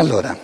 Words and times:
Allora, 0.00 0.34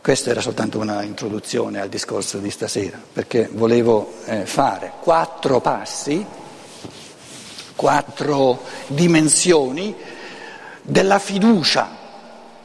questa 0.00 0.30
era 0.30 0.40
soltanto 0.40 0.78
una 0.78 1.02
introduzione 1.02 1.82
al 1.82 1.90
discorso 1.90 2.38
di 2.38 2.50
stasera, 2.50 2.98
perché 3.12 3.46
volevo 3.52 4.14
eh, 4.24 4.46
fare 4.46 4.92
quattro 5.02 5.60
passi, 5.60 6.24
quattro 7.76 8.62
dimensioni 8.86 9.94
della 10.80 11.18
fiducia 11.18 11.90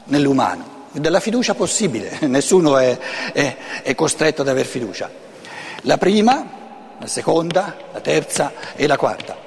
nell'umano, 0.05 0.85
della 0.93 1.19
fiducia 1.19 1.53
possibile, 1.53 2.19
nessuno 2.27 2.77
è, 2.77 2.97
è, 3.33 3.57
è 3.83 3.93
costretto 3.93 4.41
ad 4.41 4.47
aver 4.47 4.65
fiducia. 4.65 5.11
La 5.81 5.97
prima, 5.97 6.49
la 6.97 7.07
seconda, 7.07 7.75
la 7.91 7.99
terza 7.99 8.53
e 8.77 8.87
la 8.87 8.95
quarta. 8.95 9.37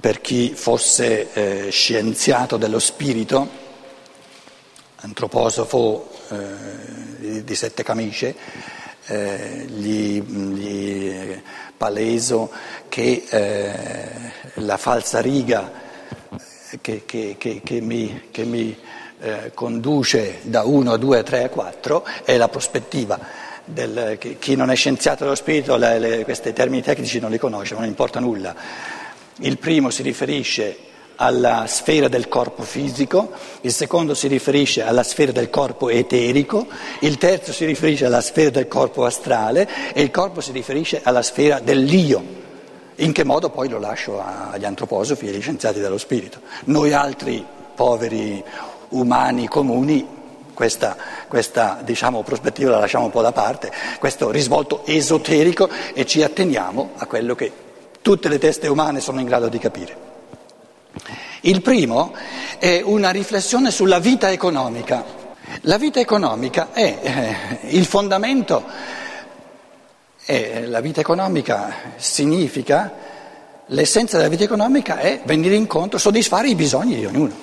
Per 0.00 0.20
chi 0.20 0.54
fosse 0.56 1.32
eh, 1.32 1.70
scienziato 1.70 2.56
dello 2.56 2.80
spirito, 2.80 3.65
antroposofo 5.06 6.10
eh, 6.30 7.44
di 7.44 7.54
sette 7.54 7.82
camicie, 7.82 8.34
eh, 9.06 9.64
gli, 9.68 10.20
gli, 10.20 11.42
paleso 11.76 12.50
che 12.88 13.24
eh, 13.28 14.08
la 14.54 14.76
falsa 14.78 15.20
riga 15.20 15.70
che, 16.80 17.02
che, 17.04 17.36
che, 17.38 17.60
che 17.62 17.80
mi, 17.80 18.30
mi 18.34 18.76
eh, 19.20 19.50
conduce 19.54 20.38
da 20.42 20.64
1 20.64 20.92
a 20.92 20.96
2 20.96 21.18
a 21.18 21.22
3 21.22 21.44
a 21.44 21.48
4 21.48 22.06
è 22.24 22.36
la 22.36 22.48
prospettiva. 22.48 23.44
Del, 23.68 24.18
chi 24.38 24.54
non 24.54 24.70
è 24.70 24.76
scienziato 24.76 25.24
dello 25.24 25.34
spirito 25.34 25.76
le, 25.76 25.98
le, 25.98 26.24
questi 26.24 26.52
termini 26.52 26.82
tecnici 26.82 27.18
non 27.18 27.30
li 27.30 27.38
conosce, 27.38 27.74
non 27.74 27.84
importa 27.84 28.20
nulla. 28.20 28.54
Il 29.40 29.58
primo 29.58 29.90
si 29.90 30.02
riferisce 30.02 30.85
alla 31.16 31.64
sfera 31.66 32.08
del 32.08 32.28
corpo 32.28 32.62
fisico, 32.62 33.30
il 33.62 33.72
secondo 33.72 34.14
si 34.14 34.28
riferisce 34.28 34.82
alla 34.82 35.02
sfera 35.02 35.32
del 35.32 35.50
corpo 35.50 35.88
eterico, 35.88 36.66
il 37.00 37.18
terzo 37.18 37.52
si 37.52 37.64
riferisce 37.64 38.06
alla 38.06 38.20
sfera 38.20 38.50
del 38.50 38.68
corpo 38.68 39.04
astrale 39.04 39.68
e 39.92 40.02
il 40.02 40.10
corpo 40.10 40.40
si 40.40 40.52
riferisce 40.52 41.00
alla 41.02 41.22
sfera 41.22 41.58
dell'io. 41.58 42.44
In 42.96 43.12
che 43.12 43.24
modo 43.24 43.50
poi 43.50 43.68
lo 43.68 43.78
lascio 43.78 44.22
agli 44.22 44.64
antroposofi 44.64 45.26
e 45.26 45.30
agli 45.30 45.40
scienziati 45.40 45.80
dello 45.80 45.98
spirito. 45.98 46.40
Noi 46.64 46.92
altri 46.92 47.44
poveri 47.74 48.42
umani 48.90 49.48
comuni 49.48 50.14
questa, 50.54 50.96
questa 51.28 51.80
diciamo, 51.84 52.22
prospettiva 52.22 52.70
la 52.70 52.78
lasciamo 52.78 53.04
un 53.04 53.10
po' 53.10 53.20
da 53.20 53.32
parte, 53.32 53.70
questo 53.98 54.30
risvolto 54.30 54.86
esoterico 54.86 55.68
e 55.92 56.06
ci 56.06 56.22
atteniamo 56.22 56.92
a 56.96 57.06
quello 57.06 57.34
che 57.34 57.52
tutte 58.00 58.30
le 58.30 58.38
teste 58.38 58.66
umane 58.66 59.00
sono 59.00 59.20
in 59.20 59.26
grado 59.26 59.48
di 59.48 59.58
capire. 59.58 60.15
Il 61.42 61.62
primo 61.62 62.14
è 62.58 62.80
una 62.84 63.10
riflessione 63.10 63.70
sulla 63.70 63.98
vita 63.98 64.30
economica. 64.30 65.04
La 65.62 65.78
vita 65.78 66.00
economica 66.00 66.72
è 66.72 66.98
eh, 67.62 67.68
il 67.76 67.84
fondamento, 67.86 68.64
e 70.28 70.66
la 70.66 70.80
vita 70.80 71.00
economica 71.00 71.72
significa, 71.96 72.92
l'essenza 73.66 74.16
della 74.16 74.28
vita 74.28 74.42
economica 74.42 74.98
è 74.98 75.20
venire 75.24 75.54
incontro, 75.54 75.98
soddisfare 75.98 76.48
i 76.48 76.56
bisogni 76.56 76.96
di 76.96 77.06
ognuno. 77.06 77.34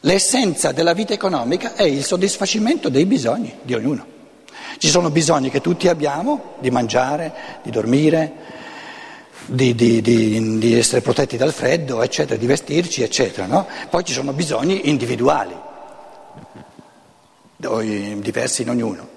L'essenza 0.00 0.70
della 0.70 0.92
vita 0.92 1.14
economica 1.14 1.74
è 1.74 1.82
il 1.82 2.04
soddisfacimento 2.04 2.88
dei 2.88 3.06
bisogni 3.06 3.58
di 3.62 3.74
ognuno. 3.74 4.06
Ci 4.78 4.88
sono 4.88 5.10
bisogni 5.10 5.50
che 5.50 5.60
tutti 5.60 5.88
abbiamo 5.88 6.54
di 6.60 6.70
mangiare, 6.70 7.32
di 7.62 7.70
dormire, 7.70 8.32
di, 9.46 9.74
di, 9.74 10.00
di, 10.00 10.58
di, 10.58 10.74
essere 10.78 11.00
protetti 11.00 11.36
dal 11.36 11.52
freddo, 11.52 12.02
eccetera, 12.02 12.38
di 12.38 12.46
vestirci, 12.46 13.02
eccetera. 13.02 13.46
No? 13.46 13.66
Poi 13.88 14.04
ci 14.04 14.12
sono 14.12 14.32
bisogni 14.32 14.88
individuali, 14.88 15.54
diversi 17.56 18.62
in 18.62 18.70
ognuno. 18.70 19.08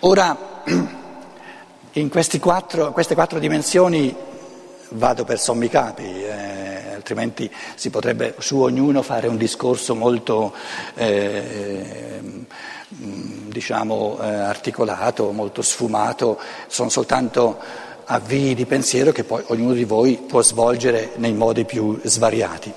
Ora, 0.00 0.62
in 1.92 2.10
quattro, 2.40 2.92
queste 2.92 3.14
quattro 3.14 3.38
dimensioni 3.38 4.14
vado 4.90 5.24
per 5.24 5.38
sommi 5.38 5.68
capi, 5.68 6.24
eh, 6.24 6.94
altrimenti 6.94 7.50
si 7.74 7.90
potrebbe 7.90 8.34
su 8.38 8.60
ognuno 8.60 9.02
fare 9.02 9.26
un 9.28 9.36
discorso 9.36 9.94
molto 9.94 10.52
eh, 10.94 12.20
diciamo, 12.88 14.18
eh, 14.20 14.26
articolato, 14.26 15.30
molto 15.32 15.62
sfumato, 15.62 16.38
sono 16.66 16.88
soltanto 16.88 17.90
avvii 18.04 18.54
di 18.54 18.66
pensiero 18.66 19.12
che 19.12 19.24
poi 19.24 19.42
ognuno 19.48 19.74
di 19.74 19.84
voi 19.84 20.16
può 20.16 20.42
svolgere 20.42 21.12
nei 21.16 21.32
modi 21.32 21.64
più 21.64 21.98
svariati. 22.02 22.72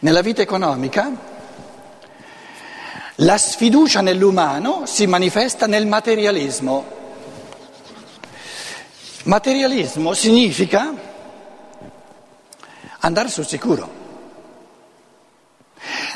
Nella 0.00 0.22
vita 0.22 0.42
economica 0.42 1.10
la 3.16 3.36
sfiducia 3.36 4.00
nell'umano 4.00 4.86
si 4.86 5.06
manifesta 5.06 5.66
nel 5.66 5.86
materialismo. 5.86 6.98
Materialismo 9.24 10.14
significa 10.14 10.94
andare 13.00 13.28
sul 13.28 13.46
sicuro. 13.46 13.98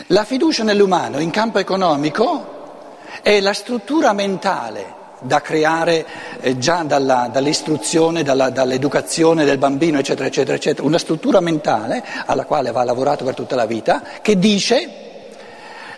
La 0.09 0.25
fiducia 0.25 0.65
nell'umano 0.65 1.19
in 1.19 1.31
campo 1.31 1.59
economico 1.59 2.97
è 3.23 3.41
la 3.41 3.53
struttura 3.53 4.13
mentale 4.13 5.03
da 5.21 5.41
creare 5.41 6.07
eh, 6.41 6.59
già 6.59 6.83
dalla, 6.83 7.29
dall'istruzione, 7.33 8.23
dalla, 8.23 8.51
dall'educazione 8.51 9.45
del 9.45 9.59
bambino, 9.59 9.99
eccetera, 9.99 10.27
eccetera, 10.27 10.57
eccetera, 10.57 10.87
una 10.87 10.99
struttura 10.99 11.41
mentale 11.41 12.05
alla 12.27 12.45
quale 12.45 12.71
va 12.73 12.85
lavorato 12.85 13.25
per 13.25 13.35
tutta 13.35 13.57
la 13.57 13.67
vita, 13.67 14.03
che 14.21 14.39
dice, 14.39 14.91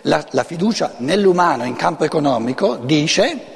la, 0.03 0.25
la 0.31 0.43
fiducia 0.43 0.93
nell'umano 0.97 1.65
in 1.65 1.75
campo 1.75 2.03
economico 2.03 2.75
dice 2.75 3.55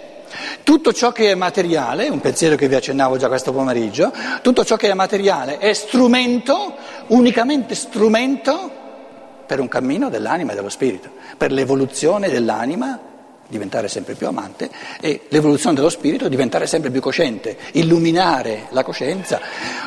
tutto 0.63 0.93
ciò 0.93 1.11
che 1.11 1.31
è 1.31 1.35
materiale, 1.35 2.07
un 2.07 2.21
pensiero 2.21 2.55
che 2.55 2.67
vi 2.67 2.75
accennavo 2.75 3.17
già 3.17 3.27
questo 3.27 3.51
pomeriggio, 3.51 4.13
tutto 4.41 4.63
ciò 4.63 4.75
che 4.75 4.89
è 4.89 4.93
materiale 4.93 5.57
è 5.57 5.73
strumento, 5.73 6.75
unicamente 7.07 7.75
strumento 7.75 8.79
per 9.45 9.59
un 9.59 9.67
cammino 9.67 10.09
dell'anima 10.09 10.53
e 10.53 10.55
dello 10.55 10.69
spirito, 10.69 11.09
per 11.37 11.51
l'evoluzione 11.51 12.29
dell'anima 12.29 13.10
diventare 13.51 13.89
sempre 13.89 14.15
più 14.15 14.27
amante 14.27 14.71
e 15.01 15.25
l'evoluzione 15.27 15.75
dello 15.75 15.89
spirito 15.89 16.29
diventare 16.29 16.65
sempre 16.65 16.89
più 16.89 17.01
cosciente, 17.01 17.57
illuminare 17.73 18.67
la 18.69 18.83
coscienza, 18.83 19.39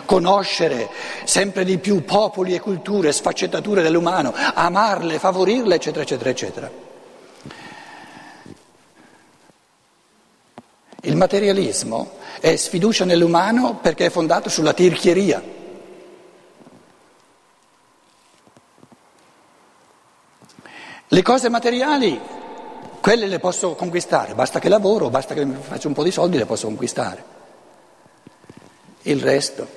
conoscere 0.04 0.88
sempre 1.24 1.64
di 1.64 1.78
più 1.78 2.04
popoli 2.04 2.54
e 2.54 2.60
culture, 2.60 3.10
sfaccettature 3.10 3.82
dell'umano, 3.82 4.34
amarle, 4.34 5.18
favorirle, 5.18 5.76
eccetera, 5.76 6.02
eccetera, 6.02 6.30
eccetera. 6.30 6.70
Il 11.00 11.16
materialismo 11.16 12.18
è 12.40 12.54
sfiducia 12.56 13.04
nell'umano 13.04 13.78
perché 13.80 14.06
è 14.06 14.10
fondato 14.10 14.48
sulla 14.48 14.72
tirchieria. 14.72 15.42
Le 21.08 21.22
cose 21.22 21.48
materiali 21.48 22.18
quelle 23.04 23.26
le 23.26 23.38
posso 23.38 23.74
conquistare, 23.74 24.34
basta 24.34 24.58
che 24.58 24.70
lavoro, 24.70 25.10
basta 25.10 25.34
che 25.34 25.46
faccio 25.46 25.88
un 25.88 25.92
po' 25.92 26.02
di 26.02 26.10
soldi, 26.10 26.38
le 26.38 26.46
posso 26.46 26.68
conquistare. 26.68 27.22
Il 29.02 29.20
resto, 29.20 29.68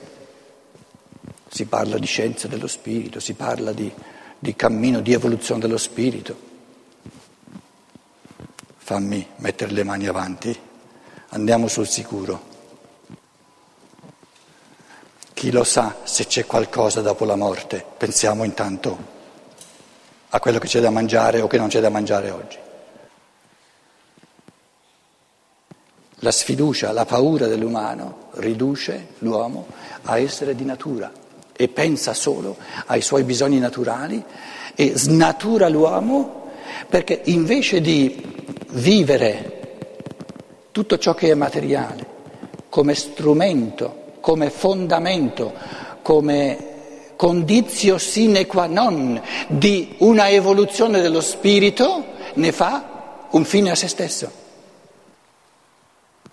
si 1.49 1.65
parla 1.65 1.97
di 1.97 2.05
scienza 2.05 2.47
dello 2.47 2.67
spirito, 2.67 3.19
si 3.19 3.33
parla 3.33 3.73
di, 3.73 3.91
di 4.39 4.55
cammino 4.55 5.01
di 5.01 5.11
evoluzione 5.11 5.59
dello 5.59 5.77
spirito. 5.77 6.39
Fammi 8.77 9.27
mettere 9.39 9.73
le 9.73 9.83
mani 9.83 10.07
avanti, 10.07 10.57
andiamo 11.31 11.67
sul 11.67 11.85
sicuro. 11.85 12.41
Chi 15.33 15.51
lo 15.51 15.65
sa 15.65 15.97
se 16.03 16.27
c'è 16.27 16.45
qualcosa 16.45 17.01
dopo 17.01 17.25
la 17.25 17.35
morte? 17.35 17.83
Pensiamo 17.97 18.45
intanto 18.45 18.97
a 20.29 20.39
quello 20.39 20.59
che 20.59 20.67
c'è 20.67 20.79
da 20.79 20.91
mangiare 20.91 21.41
o 21.41 21.47
che 21.47 21.57
non 21.57 21.67
c'è 21.67 21.81
da 21.81 21.89
mangiare 21.89 22.29
oggi. 22.31 22.65
La 26.21 26.31
sfiducia, 26.31 26.91
la 26.91 27.05
paura 27.05 27.45
dell'umano 27.45 28.29
riduce 28.37 29.09
l'uomo 29.19 29.67
a 30.03 30.17
essere 30.17 30.55
di 30.55 30.65
natura 30.65 31.11
e 31.55 31.67
pensa 31.67 32.15
solo 32.15 32.57
ai 32.87 33.01
suoi 33.01 33.21
bisogni 33.21 33.59
naturali 33.59 34.23
e 34.73 34.97
snatura 34.97 35.69
l'uomo 35.69 36.49
perché 36.89 37.21
invece 37.25 37.81
di 37.81 38.19
vivere 38.69 39.57
tutto 40.71 40.97
ciò 40.97 41.13
che 41.13 41.29
è 41.29 41.35
materiale 41.35 42.15
come 42.69 42.95
strumento, 42.95 44.13
come 44.19 44.49
fondamento, 44.49 45.53
come 46.01 47.13
condizio 47.15 47.99
sine 47.99 48.47
qua 48.47 48.65
non 48.65 49.21
di 49.49 49.95
una 49.99 50.29
evoluzione 50.29 50.99
dello 50.99 51.21
spirito, 51.21 52.05
ne 52.33 52.51
fa 52.51 53.27
un 53.29 53.45
fine 53.45 53.69
a 53.69 53.75
se 53.75 53.87
stesso. 53.87 54.45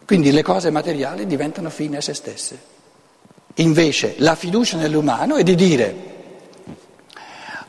Quindi 0.06 0.32
le 0.32 0.42
cose 0.42 0.70
materiali 0.70 1.26
diventano 1.26 1.70
fine 1.70 1.96
a 1.96 2.00
se 2.00 2.14
stesse. 2.14 2.72
Invece 3.56 4.16
la 4.18 4.34
fiducia 4.34 4.76
nell'umano 4.76 5.36
è 5.36 5.42
di 5.42 5.54
dire, 5.54 5.96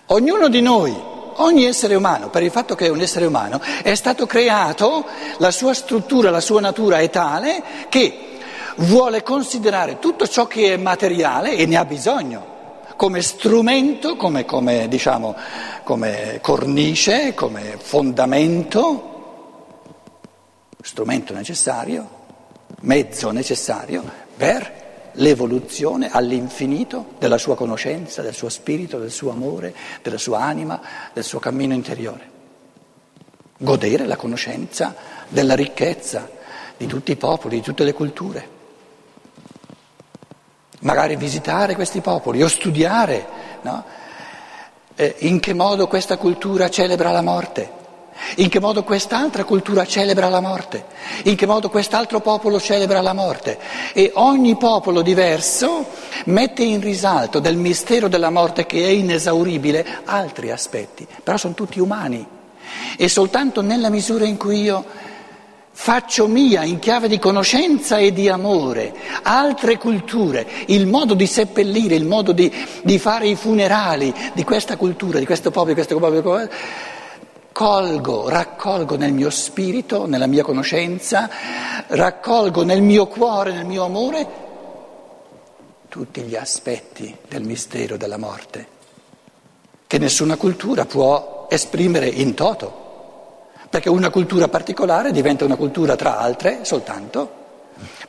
ognuno 0.08 0.50
di 0.50 0.62
noi 0.62 1.14
ogni 1.38 1.66
essere 1.66 1.96
umano, 1.96 2.30
per 2.30 2.44
il 2.44 2.52
fatto 2.52 2.76
che 2.76 2.86
è 2.86 2.90
un 2.90 3.02
essere 3.02 3.26
umano, 3.26 3.62
è 3.84 3.96
stato 3.96 4.26
creato, 4.26 5.06
la 5.38 5.52
sua 5.52 5.74
struttura, 5.74 6.30
la 6.30 6.40
sua 6.40 6.62
natura 6.62 7.00
è 7.00 7.10
tale 7.10 7.64
che 7.90 8.18
vuole 8.78 9.24
considerare 9.24 10.00
tutto 10.00 10.28
ciò 10.28 10.48
che 10.48 10.74
è 10.74 10.78
materiale 10.78 11.56
e 11.56 11.66
ne 11.66 11.78
ha 11.78 11.86
bisogno 11.86 12.54
come 12.96 13.22
strumento, 13.22 14.16
come, 14.16 14.46
come, 14.46 14.88
diciamo, 14.88 15.36
come 15.84 16.40
cornice, 16.42 17.34
come 17.34 17.78
fondamento, 17.78 19.14
strumento 20.82 21.34
necessario, 21.34 22.24
mezzo 22.86 23.32
necessario 23.32 24.04
per 24.38 24.84
l'evoluzione 25.14 26.10
all'infinito 26.12 27.14
della 27.20 27.38
sua 27.38 27.56
conoscenza, 27.56 28.22
del 28.22 28.34
suo 28.34 28.50
spirito, 28.50 28.98
del 29.00 29.12
suo 29.12 29.32
amore, 29.32 29.74
della 30.02 30.18
sua 30.18 30.42
anima, 30.42 30.82
del 31.14 31.24
suo 31.24 31.40
cammino 31.40 31.74
interiore. 31.74 32.34
Godere 33.58 34.06
la 34.06 34.18
conoscenza 34.18 34.96
della 35.30 35.56
ricchezza 35.56 36.30
di 36.78 36.86
tutti 36.86 37.12
i 37.12 37.16
popoli, 37.16 37.58
di 37.58 37.62
tutte 37.62 37.84
le 37.84 37.94
culture. 37.94 38.54
Magari 40.80 41.16
visitare 41.16 41.76
questi 41.76 42.02
popoli 42.02 42.44
o 42.44 42.48
studiare 42.48 43.26
no? 43.62 43.84
eh, 44.96 45.16
in 45.20 45.40
che 45.40 45.54
modo 45.54 45.88
questa 45.88 46.18
cultura 46.18 46.70
celebra 46.70 47.12
la 47.12 47.22
morte 47.22 47.75
in 48.38 48.50
che 48.50 48.60
modo 48.60 48.84
quest'altra 48.84 49.44
cultura 49.44 49.86
celebra 49.86 50.30
la 50.30 50.40
morte, 50.40 50.86
in 51.24 51.36
che 51.36 51.46
modo 51.46 51.70
quest'altro 51.70 52.20
popolo 52.20 52.60
celebra 52.60 53.02
la 53.02 53.14
morte. 53.14 53.60
E 53.94 54.12
ogni 54.16 54.56
popolo 54.56 55.02
diverso 55.02 55.88
mette 56.26 56.64
in 56.64 56.82
risalto 56.82 57.40
del 57.40 57.58
mistero 57.58 58.08
della 58.08 58.30
morte 58.30 58.66
che 58.66 58.84
è 58.84 58.90
inesauribile 58.90 59.86
altri 60.06 60.52
aspetti, 60.52 61.08
però 61.24 61.38
sono 61.38 61.54
tutti 61.54 61.80
umani. 61.80 62.26
E 62.98 63.08
soltanto 63.08 63.62
nella 63.62 63.90
misura 63.90 64.26
in 64.26 64.38
cui 64.38 64.62
io 64.62 64.84
faccio 65.78 66.28
mia 66.28 66.64
in 66.64 66.80
chiave 66.80 67.10
di 67.10 67.20
conoscenza 67.20 67.98
e 67.98 68.14
di 68.14 68.30
amore 68.30 68.96
altre 69.24 69.78
culture, 69.78 70.48
il 70.68 70.88
modo 70.88 71.14
di 71.14 71.28
seppellire, 71.28 71.96
il 71.96 72.06
modo 72.06 72.32
di, 72.32 72.52
di 72.82 72.98
fare 72.98 73.28
i 73.28 73.36
funerali 73.36 74.14
di 74.34 74.44
questa 74.46 74.78
cultura, 74.78 75.20
di 75.20 75.26
questo 75.26 75.52
popolo, 75.52 75.74
di 75.74 75.74
questo 75.74 76.00
popolo, 76.00 76.50
colgo, 77.56 78.28
raccolgo 78.28 78.98
nel 78.98 79.14
mio 79.14 79.30
spirito, 79.30 80.06
nella 80.08 80.28
mia 80.28 80.44
conoscenza, 80.44 81.30
raccolgo 81.88 82.66
nel 82.66 82.82
mio 82.82 83.08
cuore, 83.08 83.54
nel 83.54 83.64
mio 83.64 83.86
amore 83.86 84.28
tutti 85.88 86.24
gli 86.24 86.36
aspetti 86.36 87.16
del 87.30 87.44
mistero 87.44 87.96
della 87.96 88.18
morte, 88.18 88.68
che 89.88 89.98
nessuna 89.98 90.36
cultura 90.36 90.84
può 90.84 91.48
esprimere 91.50 92.10
in 92.10 92.34
toto, 92.34 93.46
perché 93.70 93.88
una 93.88 94.10
cultura 94.10 94.50
particolare 94.50 95.14
diventa 95.14 95.46
una 95.46 95.56
cultura 95.56 95.96
tra 95.96 96.18
altre 96.18 96.66
soltanto 96.66 97.44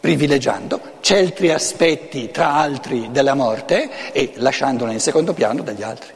privilegiando 0.01 0.81
certi 0.99 1.51
aspetti 1.51 2.33
tra 2.33 2.55
altri 2.55 3.13
della 3.13 3.35
morte 3.35 4.11
e 4.11 4.33
lasciandola 4.39 4.91
in 4.91 4.99
secondo 5.01 5.33
piano 5.35 5.63
dagli 5.63 5.85
altri. 5.85 6.15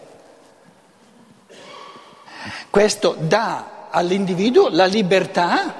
Questo 2.70 3.16
dà 3.18 3.88
all'individuo 3.90 4.68
la 4.70 4.86
libertà, 4.86 5.74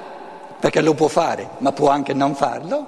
perché 0.59 0.81
lo 0.81 0.93
può 0.93 1.07
fare, 1.07 1.49
ma 1.59 1.71
può 1.71 1.89
anche 1.89 2.13
non 2.13 2.35
farlo, 2.35 2.87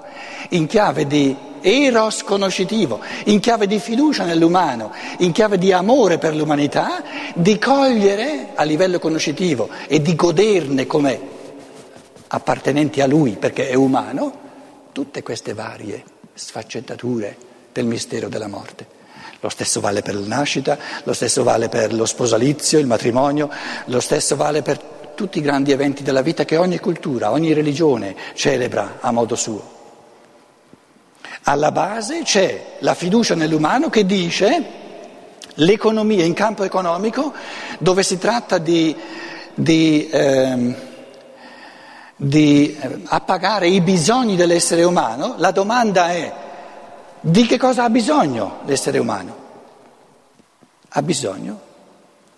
in 0.50 0.66
chiave 0.66 1.06
di 1.06 1.36
eros 1.60 2.22
conoscitivo, 2.22 3.00
in 3.24 3.40
chiave 3.40 3.66
di 3.66 3.78
fiducia 3.78 4.24
nell'umano, 4.24 4.92
in 5.18 5.32
chiave 5.32 5.58
di 5.58 5.72
amore 5.72 6.18
per 6.18 6.36
l'umanità, 6.36 7.02
di 7.34 7.58
cogliere 7.58 8.50
a 8.54 8.62
livello 8.64 8.98
conoscitivo 8.98 9.68
e 9.88 10.02
di 10.02 10.14
goderne 10.14 10.86
come 10.86 11.20
appartenenti 12.28 13.00
a 13.00 13.06
lui, 13.06 13.32
perché 13.32 13.68
è 13.68 13.74
umano, 13.74 14.42
tutte 14.92 15.22
queste 15.22 15.54
varie 15.54 16.04
sfaccettature 16.34 17.36
del 17.72 17.86
mistero 17.86 18.28
della 18.28 18.48
morte. 18.48 18.93
Lo 19.44 19.50
stesso 19.50 19.80
vale 19.80 20.00
per 20.00 20.14
la 20.14 20.26
nascita, 20.26 20.78
lo 21.02 21.12
stesso 21.12 21.42
vale 21.42 21.68
per 21.68 21.92
lo 21.92 22.06
sposalizio, 22.06 22.78
il 22.78 22.86
matrimonio, 22.86 23.50
lo 23.84 24.00
stesso 24.00 24.36
vale 24.36 24.62
per 24.62 24.78
tutti 25.14 25.36
i 25.36 25.42
grandi 25.42 25.70
eventi 25.70 26.02
della 26.02 26.22
vita 26.22 26.46
che 26.46 26.56
ogni 26.56 26.78
cultura, 26.78 27.30
ogni 27.30 27.52
religione 27.52 28.16
celebra 28.32 29.00
a 29.00 29.10
modo 29.10 29.34
suo. 29.34 29.72
Alla 31.42 31.70
base 31.72 32.22
c'è 32.22 32.76
la 32.78 32.94
fiducia 32.94 33.34
nell'umano 33.34 33.90
che 33.90 34.06
dice 34.06 34.64
l'economia 35.56 36.24
in 36.24 36.32
campo 36.32 36.64
economico 36.64 37.34
dove 37.80 38.02
si 38.02 38.16
tratta 38.16 38.56
di, 38.56 38.96
di, 39.52 40.08
ehm, 40.10 40.74
di 42.16 42.78
eh, 42.80 42.98
appagare 43.08 43.68
i 43.68 43.82
bisogni 43.82 44.36
dell'essere 44.36 44.84
umano, 44.84 45.34
la 45.36 45.50
domanda 45.50 46.08
è 46.08 46.43
di 47.26 47.46
che 47.46 47.56
cosa 47.56 47.84
ha 47.84 47.90
bisogno 47.90 48.60
l'essere 48.66 48.98
umano? 48.98 49.36
Ha 50.88 51.00
bisogno 51.00 51.60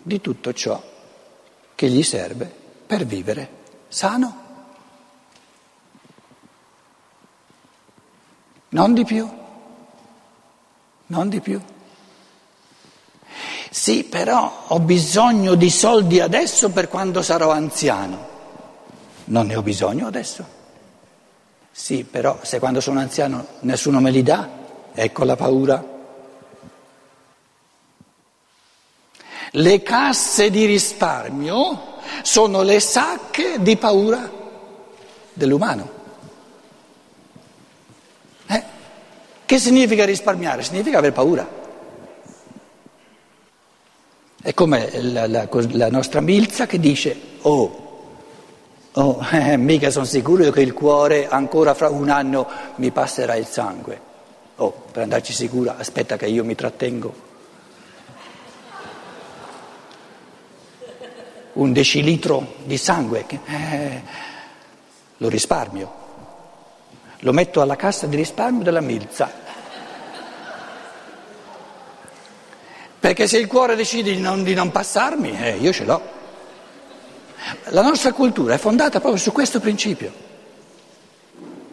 di 0.01 0.21
tutto 0.21 0.53
ciò 0.53 0.81
che 1.75 1.89
gli 1.89 2.01
serve 2.03 2.49
per 2.87 3.05
vivere 3.05 3.49
sano. 3.89 4.45
Non 8.69 8.93
di 8.93 9.03
più, 9.03 9.29
non 11.07 11.27
di 11.27 11.41
più. 11.41 11.61
Sì, 13.69 14.05
però 14.05 14.63
ho 14.67 14.79
bisogno 14.79 15.55
di 15.55 15.69
soldi 15.69 16.21
adesso 16.21 16.69
per 16.69 16.87
quando 16.87 17.21
sarò 17.21 17.51
anziano. 17.51 18.25
Non 19.25 19.47
ne 19.47 19.55
ho 19.57 19.61
bisogno 19.61 20.07
adesso. 20.07 20.45
Sì, 21.69 22.05
però 22.05 22.39
se 22.41 22.59
quando 22.59 22.79
sono 22.79 23.01
anziano 23.01 23.45
nessuno 23.59 23.99
me 23.99 24.11
li 24.11 24.23
dà, 24.23 24.65
Ecco 24.99 25.25
la 25.25 25.35
paura. 25.35 25.85
Le 29.51 29.83
casse 29.83 30.49
di 30.49 30.65
risparmio 30.65 31.97
sono 32.23 32.63
le 32.63 32.79
sacche 32.79 33.61
di 33.61 33.77
paura 33.77 34.27
dell'umano. 35.33 35.89
Eh? 38.47 38.63
Che 39.45 39.59
significa 39.59 40.03
risparmiare? 40.03 40.63
Significa 40.63 40.97
aver 40.97 41.13
paura. 41.13 41.47
È 44.41 44.53
come 44.55 44.99
la, 44.99 45.27
la, 45.27 45.47
la 45.51 45.89
nostra 45.91 46.21
Milza 46.21 46.65
che 46.65 46.79
dice, 46.79 47.15
oh, 47.43 48.09
oh 48.93 49.27
eh, 49.31 49.57
mica 49.61 49.91
sono 49.91 50.05
sicuro 50.05 50.49
che 50.49 50.61
il 50.61 50.73
cuore 50.73 51.27
ancora 51.27 51.75
fra 51.75 51.87
un 51.89 52.09
anno 52.09 52.47
mi 52.77 52.89
passerà 52.89 53.35
il 53.35 53.45
sangue. 53.45 54.06
Oh, 54.59 54.71
per 54.91 55.03
andarci 55.03 55.33
sicura, 55.33 55.77
aspetta 55.77 56.17
che 56.17 56.25
io 56.25 56.43
mi 56.43 56.55
trattengo. 56.55 57.25
Un 61.53 61.73
decilitro 61.73 62.55
di 62.63 62.77
sangue, 62.77 63.25
eh, 63.45 64.01
lo 65.17 65.29
risparmio, 65.29 65.91
lo 67.19 67.33
metto 67.33 67.61
alla 67.61 67.75
cassa 67.75 68.07
di 68.07 68.15
risparmio 68.15 68.63
della 68.63 68.81
Milza. 68.81 69.31
Perché 72.99 73.27
se 73.27 73.37
il 73.37 73.45
cuore 73.45 73.75
decide 73.75 74.11
di 74.11 74.19
non, 74.19 74.43
di 74.43 74.55
non 74.55 74.71
passarmi, 74.71 75.39
eh, 75.39 75.57
io 75.57 75.71
ce 75.71 75.85
l'ho. 75.85 76.01
La 77.65 77.83
nostra 77.83 78.11
cultura 78.11 78.55
è 78.55 78.57
fondata 78.57 78.99
proprio 78.99 79.21
su 79.21 79.31
questo 79.31 79.59
principio. 79.59 80.11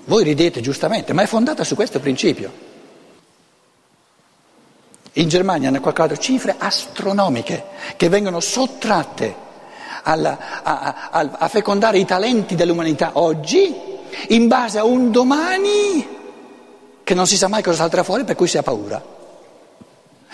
Voi 0.04 0.22
ridete 0.22 0.60
giustamente, 0.60 1.14
ma 1.14 1.22
è 1.22 1.26
fondata 1.26 1.64
su 1.64 1.74
questo 1.74 1.98
principio. 1.98 2.63
In 5.16 5.28
Germania 5.28 5.68
hanno 5.68 5.80
calcolato 5.80 6.16
cifre 6.16 6.54
astronomiche 6.58 7.64
che 7.96 8.08
vengono 8.08 8.40
sottratte 8.40 9.42
alla, 10.02 10.62
a, 10.62 11.10
a, 11.10 11.30
a 11.38 11.48
fecondare 11.48 11.98
i 11.98 12.04
talenti 12.04 12.54
dell'umanità 12.54 13.12
oggi 13.14 13.74
in 14.28 14.48
base 14.48 14.78
a 14.78 14.84
un 14.84 15.10
domani 15.10 16.08
che 17.04 17.14
non 17.14 17.26
si 17.26 17.36
sa 17.36 17.48
mai 17.48 17.62
cosa 17.62 17.76
salterà 17.76 18.02
fuori 18.02 18.24
per 18.24 18.34
cui 18.34 18.48
si 18.48 18.58
ha 18.58 18.62
paura. 18.62 19.02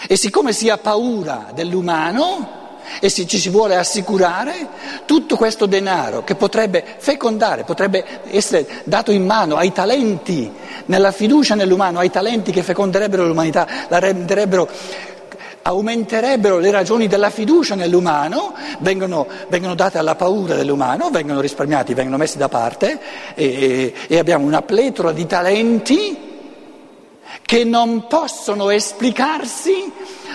E 0.06 0.16
siccome 0.16 0.52
si 0.52 0.70
ha 0.70 0.78
paura 0.78 1.50
dell'umano, 1.52 2.59
e 2.98 3.08
se 3.08 3.26
ci 3.26 3.38
si 3.38 3.48
vuole 3.48 3.76
assicurare 3.76 4.66
tutto 5.04 5.36
questo 5.36 5.66
denaro 5.66 6.24
che 6.24 6.34
potrebbe 6.34 6.84
fecondare, 6.98 7.64
potrebbe 7.64 8.04
essere 8.30 8.66
dato 8.84 9.12
in 9.12 9.24
mano 9.24 9.56
ai 9.56 9.72
talenti, 9.72 10.50
nella 10.86 11.12
fiducia 11.12 11.54
nell'umano, 11.54 11.98
ai 11.98 12.10
talenti 12.10 12.50
che 12.50 12.62
feconderebbero 12.62 13.26
l'umanità, 13.26 13.66
aumenterebbero 15.62 16.58
le 16.58 16.70
ragioni 16.70 17.06
della 17.06 17.30
fiducia 17.30 17.74
nell'umano, 17.74 18.54
vengono, 18.78 19.26
vengono, 19.48 19.74
date 19.74 19.98
alla 19.98 20.14
paura 20.14 20.54
dell'umano, 20.54 21.10
vengono 21.10 21.40
risparmiati, 21.40 21.94
vengono 21.94 22.16
messi 22.16 22.38
da 22.38 22.48
parte 22.48 22.98
e, 23.34 23.92
e 24.08 24.18
abbiamo 24.18 24.46
una 24.46 24.62
pletora 24.62 25.12
di 25.12 25.26
talenti 25.26 26.28
che 27.50 27.64
non 27.64 28.06
possono 28.06 28.70
esplicarsi 28.70 29.92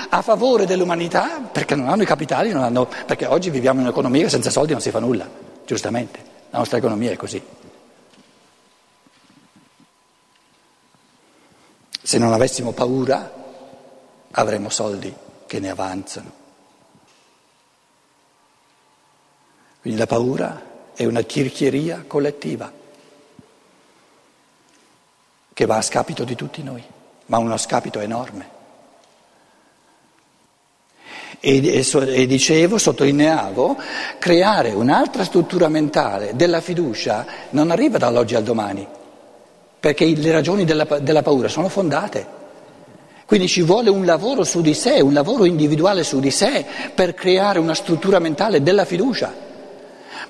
a 0.10 0.22
favore 0.22 0.66
dell'umanità 0.66 1.40
perché 1.40 1.74
non 1.74 1.88
hanno 1.88 2.02
i 2.02 2.06
capitali, 2.06 2.52
non 2.52 2.62
hanno, 2.62 2.88
perché 2.88 3.26
oggi 3.26 3.50
viviamo 3.50 3.80
in 3.80 3.86
un'economia 3.86 4.24
che 4.24 4.30
senza 4.30 4.50
soldi 4.50 4.74
non 4.74 4.82
si 4.82 4.92
fa 4.92 5.00
nulla, 5.00 5.26
giustamente, 5.66 6.20
la 6.50 6.58
nostra 6.58 6.78
economia 6.78 7.12
è 7.12 7.16
così. 7.16 7.42
Se 12.02 12.18
non 12.18 12.34
avessimo 12.34 12.74
paura 12.74 13.32
avremmo 14.32 14.68
soldi 14.68 15.16
che 15.46 15.60
ne 15.62 15.70
avanzano. 15.70 16.32
Quindi 19.80 19.98
la 19.98 20.06
paura 20.06 20.62
è 20.94 21.06
una 21.06 21.22
tirchieria 21.22 22.04
collettiva 22.06 22.70
che 25.54 25.66
va 25.66 25.78
a 25.78 25.82
scapito 25.82 26.26
di 26.26 26.36
tutti 26.36 26.62
noi, 26.62 26.84
ma 27.28 27.38
uno 27.38 27.58
scapito 27.58 28.00
enorme. 28.00 28.54
E, 31.40 31.84
e, 31.84 31.86
e, 31.92 32.26
dicevo, 32.26 32.78
sottolineavo, 32.78 33.78
creare 34.20 34.72
un'altra 34.72 35.24
struttura 35.24 35.68
mentale 35.68 36.32
della 36.36 36.62
fiducia 36.62 37.26
non 37.52 37.72
arriva 37.72 37.98
dall'oggi 37.98 38.36
al 38.36 38.44
domani 38.44 38.88
perché 39.86 40.08
le 40.08 40.32
ragioni 40.32 40.66
della, 40.66 40.86
della 41.00 41.22
paura 41.22 41.48
sono 41.48 41.70
fondate. 41.70 42.26
Quindi 43.28 43.48
ci 43.48 43.62
vuole 43.62 43.92
un 43.92 44.04
lavoro 44.04 44.44
su 44.44 44.62
di 44.62 44.74
sé, 44.74 45.00
un 45.00 45.14
lavoro 45.14 45.46
individuale 45.46 46.04
su 46.04 46.20
di 46.20 46.32
sé 46.32 46.66
per 46.96 47.14
creare 47.14 47.60
una 47.60 47.76
struttura 47.76 48.18
mentale 48.18 48.64
della 48.64 48.84
fiducia. 48.84 49.45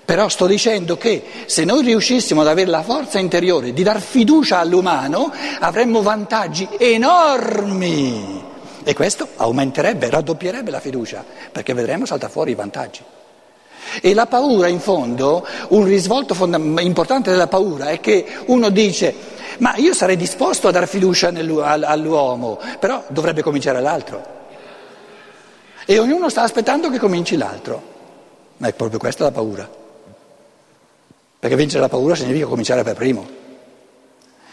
Però 0.04 0.30
sto 0.30 0.46
dicendo 0.46 0.98
che 0.98 1.24
se 1.46 1.64
noi 1.64 1.84
riuscissimo 1.84 2.42
ad 2.42 2.48
avere 2.48 2.70
la 2.70 2.84
forza 2.84 3.20
interiore 3.20 3.74
di 3.74 3.84
dar 3.84 4.00
fiducia 4.00 4.60
all'umano, 4.60 5.32
avremmo 5.60 6.02
vantaggi 6.02 6.68
enormi. 6.78 8.44
E 8.84 8.94
questo 8.94 9.28
aumenterebbe, 9.38 10.10
raddoppierebbe 10.10 10.70
la 10.70 10.80
fiducia, 10.80 11.24
perché 11.52 11.74
vedremo 11.74 12.06
salta 12.06 12.30
fuori 12.30 12.52
i 12.52 12.56
vantaggi. 12.56 13.02
E 14.02 14.14
la 14.14 14.26
paura, 14.26 14.68
in 14.68 14.80
fondo, 14.80 15.46
un 15.70 15.86
risvolto 15.86 16.34
fondam- 16.34 16.80
importante 16.82 17.32
della 17.32 17.48
paura 17.48 17.90
è 17.90 18.00
che 18.00 18.26
uno 18.48 18.70
dice 18.70 19.34
ma 19.60 19.76
io 19.78 19.94
sarei 19.94 20.18
disposto 20.18 20.68
a 20.68 20.72
dare 20.72 20.88
fiducia 20.88 21.30
all'uomo, 21.30 22.60
però 22.80 23.04
dovrebbe 23.08 23.42
cominciare 23.42 23.82
l'altro. 23.82 24.34
E 25.86 26.00
ognuno 26.00 26.30
sta 26.30 26.42
aspettando 26.42 26.90
che 26.90 26.98
cominci 26.98 27.38
l'altro. 27.38 27.94
Ma 28.58 28.68
è 28.68 28.74
proprio 28.74 29.00
questa 29.00 29.24
la 29.24 29.32
paura. 29.32 29.70
Perché 31.40 31.56
vincere 31.56 31.82
la 31.82 31.90
paura 31.90 32.16
significa 32.16 32.46
cominciare 32.46 32.84
per 32.84 32.96
primo. 32.96 33.28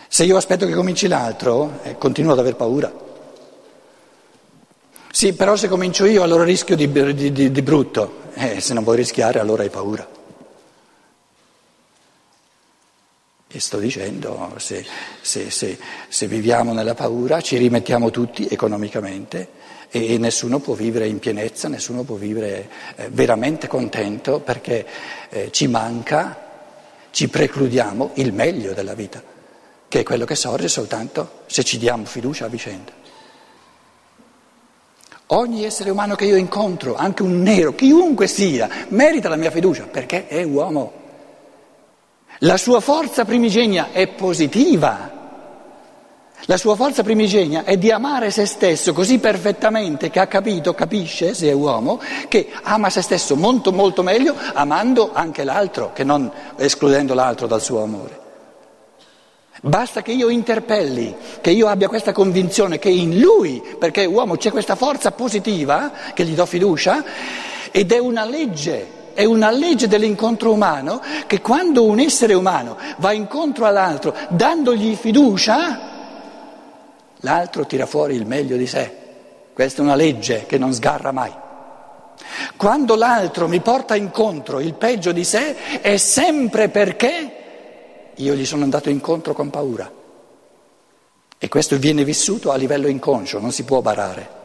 Se 0.09 0.25
io 0.25 0.37
aspetto 0.37 0.67
che 0.67 0.75
cominci 0.75 1.09
l'altro, 1.09 1.79
eh, 1.83 1.97
continuo 1.97 2.33
ad 2.33 2.39
aver 2.39 2.55
paura. 2.55 2.93
Sì, 5.11 5.35
però 5.35 5.57
se 5.57 5.69
comincio 5.69 6.05
io 6.05 6.23
allora 6.23 6.45
rischio 6.45 6.77
di, 6.77 6.91
di, 6.91 7.33
di, 7.33 7.51
di 7.51 7.63
brutto. 7.63 8.21
Eh, 8.35 8.61
se 8.61 8.75
non 8.75 8.83
vuoi 8.83 8.97
rischiare 8.97 9.39
allora 9.39 9.63
hai 9.63 9.71
paura. 9.71 10.07
E 13.55 13.61
sto 13.61 13.79
dicendo, 13.79 14.55
se, 14.57 14.85
se, 15.21 15.51
se, 15.51 15.79
se, 16.09 16.27
viviamo 16.27 16.73
nella 16.73 16.95
paura 16.95 17.43
ci 17.43 17.59
rimettiamo 17.59 18.11
tutti 18.11 18.47
economicamente 18.49 19.61
e, 19.93 20.17
nessuno 20.17 20.59
può 20.59 20.75
vivere 20.75 21.07
in 21.07 21.19
pienezza, 21.19 21.69
nessuno 21.69 22.03
può 22.03 22.17
vivere 22.17 22.69
eh, 22.97 23.09
veramente 23.11 23.69
contento 23.69 24.41
perché 24.41 24.87
eh, 25.29 25.53
ci 25.53 25.69
manca, 25.69 26.51
ci 27.11 27.29
precludiamo 27.29 28.13
il 28.15 28.33
meglio 28.33 28.73
della 28.73 28.95
vita, 28.95 29.23
che 29.87 30.01
è 30.01 30.03
quello 30.03 30.25
che 30.25 30.35
sorge 30.35 30.69
soltanto 30.69 31.43
se 31.47 31.63
ci 31.63 31.77
diamo 31.77 32.07
fiducia 32.07 32.47
a 32.47 32.49
vicenda. 32.49 33.01
Ogni 35.27 35.65
essere 35.65 35.91
umano 35.91 36.15
che 36.15 36.25
io 36.25 36.37
incontro, 36.37 36.95
anche 36.95 37.23
un 37.23 37.41
nero, 37.41 37.75
chiunque 37.75 38.27
sia, 38.27 38.69
merita 38.89 39.29
la 39.29 39.37
mia 39.37 39.51
fiducia 39.51 39.85
perché 39.85 40.27
è 40.27 40.43
uomo. 40.43 41.01
La 42.41 42.57
sua 42.57 42.81
forza 42.81 43.25
primigenia 43.25 43.93
è 43.93 44.09
positiva. 44.09 45.22
La 46.47 46.57
sua 46.57 46.75
forza 46.75 47.05
primigenia 47.05 47.63
è 47.63 47.77
di 47.77 47.93
amare 47.93 48.33
se 48.33 48.47
stesso 48.47 48.93
così 48.93 49.19
perfettamente 49.19 50.11
che 50.11 50.19
ha 50.19 50.27
capito, 50.27 50.75
capisce, 50.75 51.35
se 51.35 51.49
è 51.49 51.53
uomo, 51.53 52.01
che 52.27 52.49
ama 52.63 52.91
se 52.91 53.01
stesso 53.01 53.37
molto 53.37 53.71
molto 53.71 54.03
meglio 54.03 54.35
amando 54.55 55.11
anche 55.13 55.45
l'altro 55.45 55.93
che 55.93 56.03
non 56.03 56.29
escludendo 56.57 57.15
l'altro 57.15 57.47
dal 57.47 57.63
suo 57.63 57.83
amore. 57.85 58.21
Basta 59.63 60.03
che 60.03 60.11
io 60.11 60.29
interpelli, 60.29 61.15
che 61.41 61.51
io 61.51 61.69
abbia 61.69 61.87
questa 61.87 62.11
convinzione 62.11 62.81
che 62.81 62.89
in 62.89 63.21
lui, 63.21 63.63
perché 63.79 64.03
è 64.03 64.07
uomo, 64.07 64.37
c'è 64.37 64.51
questa 64.51 64.75
forza 64.75 65.13
positiva 65.13 65.93
che 66.13 66.25
gli 66.25 66.35
do 66.35 66.47
fiducia 66.47 67.05
ed 67.71 67.93
è 67.93 67.99
una 67.99 68.25
legge 68.25 69.01
è 69.15 69.25
una 69.25 69.51
legge 69.51 69.89
dell'incontro 69.89 70.53
umano 70.53 71.03
che 71.27 71.43
quando 71.43 71.85
un 71.85 72.01
essere 72.01 72.33
umano 72.33 72.79
va 72.97 73.13
incontro 73.13 73.67
all'altro 73.67 74.15
dandogli 74.29 74.95
fiducia, 74.95 75.92
l'altro 77.23 77.67
tira 77.67 77.87
fuori 77.87 78.15
il 78.15 78.27
meglio 78.27 78.57
di 78.57 78.67
sé. 78.67 79.01
Questa 79.53 79.83
è 79.83 79.85
una 79.85 79.97
legge 79.97 80.47
che 80.47 80.59
non 80.59 80.73
sgarra 80.73 81.13
mai. 81.13 81.33
Quando 82.57 82.95
l'altro 82.95 83.49
mi 83.49 83.61
porta 83.61 83.97
incontro 83.97 84.61
il 84.61 84.75
peggio 84.75 85.13
di 85.13 85.25
sé 85.25 85.81
è 85.81 85.97
sempre 85.97 86.69
perché 86.69 88.13
io 88.15 88.35
gli 88.35 88.47
sono 88.47 88.63
andato 88.63 88.89
incontro 88.89 89.33
con 89.33 89.51
paura. 89.51 89.91
E 91.39 91.49
questo 91.49 91.77
viene 91.77 92.05
vissuto 92.05 92.53
a 92.53 92.57
livello 92.57 92.87
inconscio, 92.87 93.41
non 93.41 93.51
si 93.51 93.65
può 93.65 93.81
barare. 93.81 94.41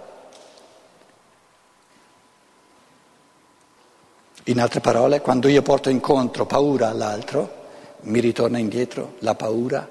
In 4.46 4.60
altre 4.60 4.79
parole, 4.79 5.22
quando 5.22 5.48
io 5.48 5.62
porto 5.62 5.89
incontro 5.89 6.46
paura 6.46 6.88
all'altro, 6.88 7.65
mi 8.01 8.19
ritorna 8.19 8.57
indietro 8.57 9.15
la 9.19 9.36
paura 9.36 9.88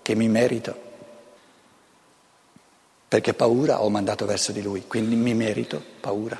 che 0.00 0.14
mi 0.14 0.28
merito. 0.28 0.88
Perché 3.10 3.34
paura 3.34 3.82
ho 3.82 3.90
mandato 3.90 4.24
verso 4.24 4.52
di 4.52 4.62
lui, 4.62 4.84
quindi 4.86 5.16
mi 5.16 5.34
merito 5.34 5.82
paura. 5.98 6.38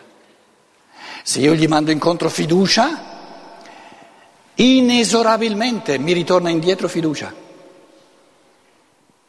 Se 1.25 1.41
io 1.41 1.53
gli 1.53 1.67
mando 1.67 1.91
incontro 1.91 2.29
fiducia, 2.29 2.97
inesorabilmente 4.55 5.99
mi 5.99 6.13
ritorna 6.13 6.49
indietro 6.49 6.87
fiducia. 6.87 7.35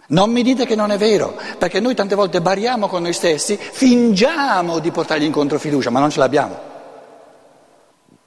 Non 0.09 0.29
mi 0.29 0.43
dite 0.43 0.67
che 0.67 0.75
non 0.75 0.91
è 0.91 0.99
vero, 0.99 1.35
perché 1.57 1.79
noi 1.79 1.95
tante 1.95 2.13
volte 2.13 2.41
bariamo 2.41 2.87
con 2.87 3.01
noi 3.01 3.13
stessi, 3.13 3.57
fingiamo 3.57 4.77
di 4.77 4.91
portargli 4.91 5.23
incontro 5.23 5.57
fiducia, 5.57 5.89
ma 5.89 5.99
non 5.99 6.11
ce 6.11 6.19
l'abbiamo. 6.19 6.59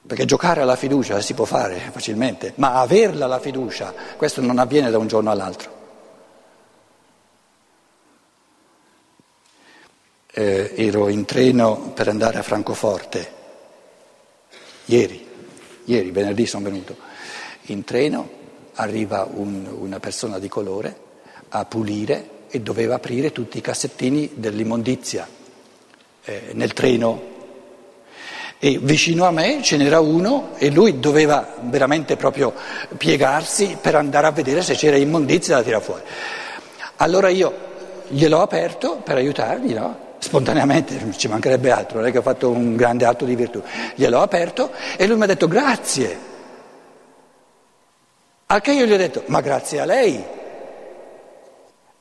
Perché 0.05 0.25
giocare 0.25 0.59
alla 0.59 0.75
fiducia 0.75 1.21
si 1.21 1.33
può 1.33 1.45
fare 1.45 1.89
facilmente, 1.89 2.51
ma 2.55 2.81
averla 2.81 3.27
la 3.27 3.39
fiducia, 3.39 3.93
questo 4.17 4.41
non 4.41 4.59
avviene 4.59 4.91
da 4.91 4.97
un 4.97 5.07
giorno 5.07 5.31
all'altro. 5.31 5.83
Eh, 10.37 10.73
ero 10.75 11.07
in 11.07 11.23
treno 11.23 11.93
per 11.95 12.09
andare 12.09 12.39
a 12.39 12.43
Francoforte, 12.43 13.31
ieri, 14.87 15.25
ieri, 15.85 16.11
venerdì 16.11 16.45
sono 16.45 16.65
venuto, 16.65 16.97
in 17.67 17.85
treno 17.85 18.29
arriva 18.73 19.25
un, 19.31 19.65
una 19.79 20.01
persona 20.01 20.37
di 20.37 20.49
colore 20.49 20.93
a 21.47 21.63
pulire 21.63 22.29
e 22.49 22.59
doveva 22.59 22.95
aprire 22.95 23.31
tutti 23.31 23.59
i 23.59 23.61
cassettini 23.61 24.31
dell'immondizia 24.33 25.25
eh, 26.25 26.49
nel 26.51 26.73
treno 26.73 27.33
e 28.59 28.77
vicino 28.81 29.23
a 29.23 29.31
me 29.31 29.61
ce 29.63 29.77
n'era 29.77 30.01
uno 30.01 30.49
e 30.57 30.69
lui 30.69 30.99
doveva 30.99 31.55
veramente 31.61 32.17
proprio 32.17 32.53
piegarsi 32.97 33.77
per 33.79 33.95
andare 33.95 34.27
a 34.27 34.31
vedere 34.31 34.61
se 34.63 34.75
c'era 34.75 34.97
immondizia 34.97 35.55
da 35.55 35.63
tirare 35.63 35.81
fuori. 35.81 36.01
Allora 36.97 37.29
io 37.29 37.53
gliel'ho 38.09 38.41
aperto 38.41 38.97
per 38.97 39.15
aiutargli, 39.15 39.73
no? 39.73 40.04
Spontaneamente, 40.25 40.99
ci 41.17 41.27
mancherebbe 41.27 41.69
altro, 41.69 41.99
non 41.99 42.07
è 42.07 42.11
che 42.11 42.17
ho 42.17 42.23
fatto 42.23 42.49
un 42.49 42.75
grande 42.75 43.05
atto 43.05 43.25
di 43.25 43.35
virtù. 43.35 43.61
Gliel'ho 43.93 44.21
aperto 44.21 44.71
e 44.97 45.05
lui 45.05 45.17
mi 45.17 45.23
ha 45.25 45.27
detto 45.27 45.47
grazie. 45.47 46.19
Al 48.47 48.59
che 48.59 48.71
io 48.71 48.87
gli 48.87 48.91
ho 48.91 48.97
detto, 48.97 49.21
ma 49.27 49.41
grazie 49.41 49.81
a 49.81 49.85
lei. 49.85 50.23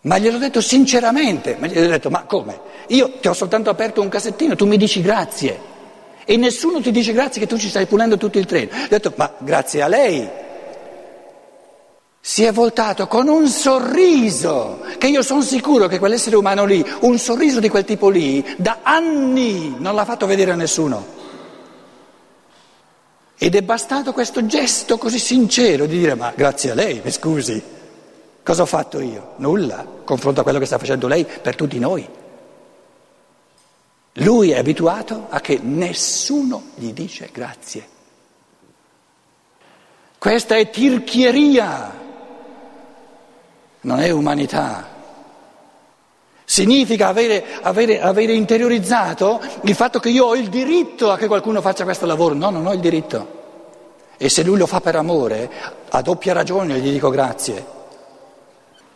Ma 0.01 0.17
gliel'ho 0.17 0.39
detto 0.39 0.63
sinceramente, 0.63 1.57
ma 1.59 1.67
gli 1.67 1.77
ho 1.77 1.87
detto, 1.87 2.09
ma 2.09 2.23
come? 2.23 2.59
Io 2.89 3.19
ti 3.21 3.29
ho 3.29 3.35
soltanto 3.35 3.69
aperto 3.69 4.01
un 4.01 4.09
cassettino, 4.09 4.57
tu 4.57 4.65
mi 4.65 4.79
dici 4.79 5.03
grazie. 5.03 5.61
E 6.25 6.39
nessuno 6.39 6.81
ti 6.81 6.91
dice 6.91 7.13
grazie 7.13 7.43
che 7.43 7.47
tu 7.47 7.59
ci 7.59 7.69
stai 7.69 7.85
pulendo 7.85 8.17
tutto 8.17 8.39
il 8.39 8.47
treno. 8.47 8.71
Ho 8.73 8.89
detto, 8.89 9.13
ma 9.17 9.31
grazie 9.37 9.83
a 9.83 9.87
lei. 9.87 10.27
Si 12.27 12.43
è 12.43 12.53
voltato 12.53 13.07
con 13.07 13.29
un 13.29 13.47
sorriso, 13.49 14.81
che 14.97 15.09
io 15.09 15.21
sono 15.21 15.43
sicuro 15.43 15.89
che 15.89 15.99
quell'essere 15.99 16.37
umano 16.37 16.65
lì, 16.65 16.83
un 17.01 17.19
sorriso 17.19 17.61
di 17.61 17.69
quel 17.69 17.85
tipo 17.85 18.09
lì, 18.09 18.43
da 18.57 18.79
anni 18.83 19.77
non 19.79 19.95
l'ha 19.95 20.07
fatto 20.07 20.25
vedere 20.25 20.51
a 20.51 20.55
nessuno. 20.55 21.05
Ed 23.37 23.55
è 23.55 23.61
bastato 23.61 24.15
questo 24.15 24.47
gesto 24.47 24.97
così 24.97 25.19
sincero 25.19 25.85
di 25.85 25.99
dire, 25.99 26.15
ma 26.15 26.33
grazie 26.35 26.71
a 26.71 26.75
lei, 26.75 27.03
mi 27.05 27.11
scusi, 27.11 27.63
cosa 28.43 28.63
ho 28.63 28.67
fatto 28.67 29.01
io? 29.01 29.35
Nulla, 29.37 29.87
confronto 30.03 30.41
a 30.41 30.45
quello 30.45 30.59
che 30.59 30.65
sta 30.65 30.79
facendo 30.79 31.07
lei 31.07 31.27
per 31.27 31.55
tutti 31.57 31.79
noi. 31.79 32.09
Lui 34.15 34.51
è 34.51 34.57
abituato 34.57 35.27
a 35.29 35.43
che 35.43 35.61
nessuno 35.63 36.71
gli 36.77 36.95
dice 36.95 37.29
grazie. 37.31 37.87
Questa 40.17 40.57
è 40.57 40.71
tirchieria, 40.71 42.01
non 43.85 44.01
è 44.01 44.11
umanità. 44.11 44.93
Significa 46.45 47.09
avere, 47.09 47.43
avere, 47.63 48.01
avere, 48.01 48.35
interiorizzato 48.35 49.41
il 49.63 49.75
fatto 49.75 49.99
che 49.99 50.11
io 50.11 50.27
ho 50.27 50.35
il 50.35 50.49
diritto 50.49 51.11
a 51.11 51.17
che 51.17 51.27
qualcuno 51.27 51.63
faccia 51.63 51.85
questo 51.85 52.05
lavoro. 52.05 52.35
No, 52.35 52.51
non 52.51 52.67
ho 52.67 52.73
il 52.73 52.81
diritto. 52.81 53.43
E 54.19 54.29
se 54.29 54.43
lui 54.43 54.59
lo 54.59 54.67
fa 54.67 54.81
per 54.81 54.97
amore, 54.97 55.51
a 55.89 56.03
doppia 56.03 56.35
ragione 56.35 56.79
gli 56.81 56.91
dico 56.91 57.09
grazie. 57.09 57.65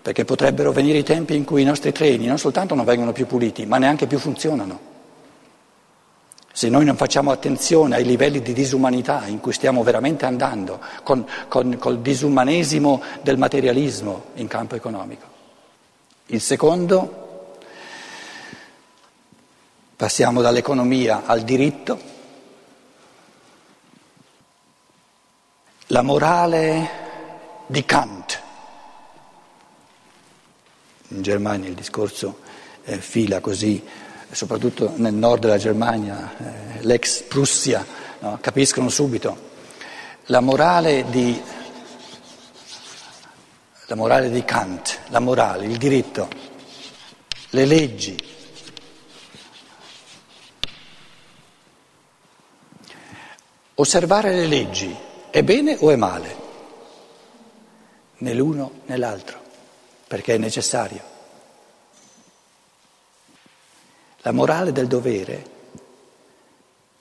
Perché 0.03 0.25
potrebbero 0.25 0.73
venire 0.73 0.99
i 0.99 1.03
tempi 1.03 1.37
in 1.37 1.45
cui 1.45 1.63
i 1.63 1.65
nostri 1.65 1.93
treni 1.93 2.27
non 2.27 2.39
soltanto 2.39 2.75
non 2.75 2.85
vengono 2.85 3.13
più 3.13 3.27
puliti, 3.27 3.67
ma 3.67 3.79
neanche 3.79 4.07
più 4.07 4.19
funzionano. 4.19 4.88
Se 6.59 6.69
noi 6.69 6.85
non 6.85 6.97
facciamo 6.97 7.31
attenzione 7.31 7.95
ai 7.95 8.05
livelli 8.05 8.43
di 8.43 8.53
disumanità 8.53 9.25
in 9.27 9.39
cui 9.39 9.53
stiamo 9.53 9.85
veramente 9.85 10.27
andando, 10.27 10.81
con, 11.05 11.25
con, 11.47 11.79
col 11.79 12.01
disumanesimo 12.01 13.01
del 13.23 13.39
materialismo 13.39 14.31
in 14.35 14.49
campo 14.49 14.75
economico. 14.75 15.25
Il 16.27 16.41
secondo, 16.41 17.55
passiamo 19.95 20.41
dall'economia 20.41 21.27
al 21.27 21.43
diritto. 21.43 22.01
La 25.87 26.03
morale 26.03 26.91
di 27.69 27.85
Kant. 27.85 28.43
In 31.11 31.23
Germania 31.23 31.69
il 31.69 31.77
discorso 31.77 32.41
eh, 32.83 32.97
fila 32.97 33.39
così 33.39 34.07
soprattutto 34.31 34.93
nel 34.97 35.15
nord 35.15 35.43
della 35.43 35.59
Germania, 35.59 36.35
eh, 36.37 36.83
l'ex 36.83 37.23
Prussia, 37.23 37.85
no, 38.21 38.39
capiscono 38.41 38.89
subito 38.89 39.47
la 40.31 40.41
morale, 40.41 41.09
di, 41.09 41.41
la 43.87 43.95
morale 43.95 44.31
di 44.31 44.45
Kant, 44.45 45.01
la 45.09 45.21
morale, 45.21 45.65
il 45.65 45.79
diritto, 45.79 46.29
le 47.51 47.65
leggi. 47.65 48.17
Osservare 53.75 54.35
le 54.35 54.47
leggi 54.47 54.95
è 55.31 55.43
bene 55.43 55.77
o 55.81 55.91
è 55.91 55.97
male? 55.97 56.47
Né 58.19 58.35
l'uno 58.35 58.81
né 58.87 58.97
l'altro, 58.97 59.41
perché 60.07 60.35
è 60.35 60.39
necessario. 60.39 61.17
La 64.23 64.33
morale 64.33 64.73
del 64.73 64.87
dovere, 64.87 65.45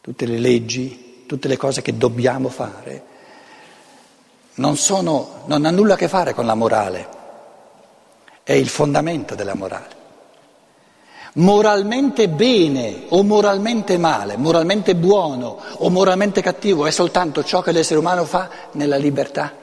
tutte 0.01 0.25
le 0.25 0.37
leggi, 0.37 1.23
tutte 1.25 1.47
le 1.47 1.57
cose 1.57 1.81
che 1.81 1.97
dobbiamo 1.97 2.49
fare, 2.49 3.03
non, 4.55 4.77
sono, 4.77 5.43
non 5.45 5.65
hanno 5.65 5.77
nulla 5.77 5.95
a 5.95 5.97
che 5.97 6.07
fare 6.07 6.33
con 6.33 6.45
la 6.45 6.55
morale, 6.55 7.07
è 8.43 8.53
il 8.53 8.69
fondamento 8.69 9.35
della 9.35 9.55
morale. 9.55 9.95
Moralmente 11.33 12.29
bene 12.29 13.03
o 13.09 13.21
moralmente 13.23 13.97
male, 13.97 14.37
moralmente 14.37 14.95
buono 14.95 15.59
o 15.71 15.89
moralmente 15.89 16.41
cattivo 16.41 16.87
è 16.87 16.91
soltanto 16.91 17.43
ciò 17.43 17.61
che 17.61 17.71
l'essere 17.71 17.99
umano 17.99 18.25
fa 18.25 18.49
nella 18.71 18.97
libertà. 18.97 19.53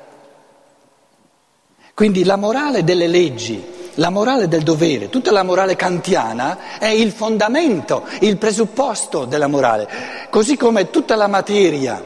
Quindi 1.94 2.24
la 2.24 2.36
morale 2.36 2.84
delle 2.84 3.06
leggi 3.06 3.72
la 3.94 4.10
morale 4.10 4.48
del 4.48 4.62
dovere, 4.62 5.08
tutta 5.08 5.30
la 5.30 5.42
morale 5.42 5.76
kantiana 5.76 6.78
è 6.78 6.88
il 6.88 7.12
fondamento, 7.12 8.04
il 8.20 8.36
presupposto 8.38 9.24
della 9.24 9.46
morale, 9.46 9.88
così 10.30 10.56
come 10.56 10.90
tutta 10.90 11.14
la 11.14 11.28
materia 11.28 12.02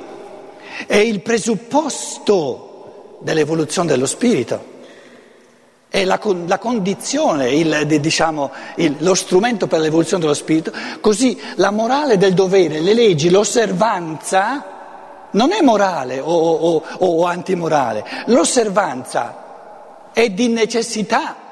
è 0.87 0.97
il 0.97 1.21
presupposto 1.21 3.17
dell'evoluzione 3.21 3.89
dello 3.89 4.07
spirito, 4.07 4.77
è 5.89 6.05
la, 6.05 6.21
la 6.47 6.59
condizione, 6.59 7.51
il, 7.51 7.87
diciamo, 7.87 8.51
il, 8.77 8.97
lo 8.99 9.15
strumento 9.15 9.67
per 9.67 9.81
l'evoluzione 9.81 10.23
dello 10.23 10.35
spirito, 10.35 10.71
così 11.01 11.41
la 11.57 11.71
morale 11.71 12.19
del 12.19 12.35
dovere, 12.35 12.81
le 12.81 12.93
leggi, 12.93 13.31
l'osservanza 13.31 14.77
non 15.31 15.53
è 15.53 15.63
morale 15.63 16.21
o, 16.21 16.33
o, 16.33 16.83
o 16.99 17.25
antimorale, 17.25 18.05
l'osservanza 18.27 19.47
è 20.13 20.29
di 20.31 20.49
necessità 20.49 21.48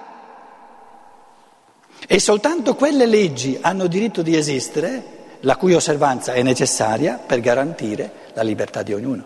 e 2.06 2.20
soltanto 2.20 2.74
quelle 2.76 3.06
leggi 3.06 3.58
hanno 3.60 3.88
diritto 3.88 4.22
di 4.22 4.36
esistere, 4.36 5.14
la 5.40 5.56
cui 5.56 5.74
osservanza 5.74 6.32
è 6.32 6.42
necessaria 6.42 7.20
per 7.24 7.40
garantire 7.40 8.10
la 8.32 8.42
libertà 8.42 8.82
di 8.82 8.92
ognuno. 8.92 9.24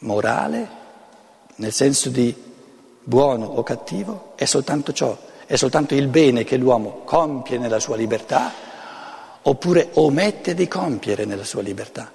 Morale, 0.00 0.68
nel 1.56 1.72
senso 1.72 2.08
di 2.10 2.34
buono 3.02 3.46
o 3.46 3.62
cattivo, 3.62 4.32
è 4.36 4.44
soltanto 4.44 4.92
ciò, 4.92 5.16
è 5.46 5.56
soltanto 5.56 5.94
il 5.94 6.06
bene 6.06 6.44
che 6.44 6.56
l'uomo 6.56 7.02
compie 7.04 7.58
nella 7.58 7.80
sua 7.80 7.96
libertà 7.96 8.52
oppure 9.42 9.90
omette 9.94 10.54
di 10.54 10.68
compiere 10.68 11.24
nella 11.24 11.44
sua 11.44 11.62
libertà. 11.62 12.10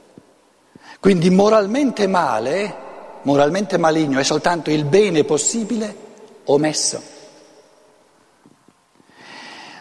Quindi 0.99 1.29
moralmente 1.29 2.07
male, 2.07 2.73
moralmente 3.23 3.77
maligno, 3.77 4.19
è 4.19 4.23
soltanto 4.23 4.71
il 4.71 4.85
bene 4.85 5.23
possibile 5.25 5.95
omesso. 6.45 7.13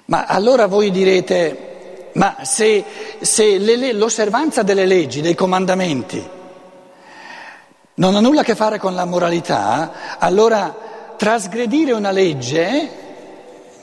Ma 0.06 0.26
allora 0.26 0.66
voi 0.66 0.90
direte, 0.90 2.10
ma 2.14 2.38
se, 2.42 2.84
se 3.20 3.58
le, 3.58 3.92
l'osservanza 3.92 4.62
delle 4.62 4.84
leggi, 4.84 5.22
dei 5.22 5.34
comandamenti, 5.34 6.28
non 7.94 8.14
ha 8.14 8.20
nulla 8.20 8.42
a 8.42 8.44
che 8.44 8.54
fare 8.54 8.78
con 8.78 8.94
la 8.94 9.06
moralità, 9.06 10.18
allora 10.18 10.76
trasgredire 11.16 11.92
una 11.92 12.10
legge 12.10 13.02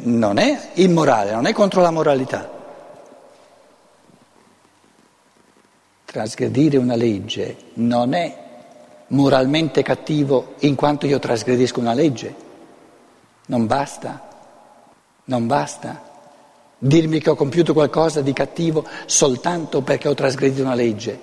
non 0.04 0.38
è 0.38 0.70
immorale, 0.74 1.32
non 1.32 1.48
è 1.48 1.54
contro 1.54 1.82
la 1.82 1.92
moralità. 1.92 2.60
Trasgredire 6.06 6.78
una 6.78 6.96
legge 6.96 7.56
non 7.76 8.14
è 8.14 8.38
moralmente 9.08 9.82
cattivo 9.82 10.54
in 10.60 10.76
quanto 10.76 11.08
io 11.08 11.18
trasgredisco 11.18 11.80
una 11.80 11.94
legge. 11.94 12.36
Non 13.48 13.66
basta. 13.66 14.30
Non 15.24 15.48
basta 15.48 16.10
dirmi 16.84 17.20
che 17.20 17.30
ho 17.30 17.36
compiuto 17.36 17.74
qualcosa 17.74 18.22
di 18.22 18.34
cattivo 18.34 18.84
soltanto 19.06 19.82
perché 19.82 20.08
ho 20.08 20.16
trasgredito 20.16 20.64
una 20.64 20.74
legge. 20.74 21.20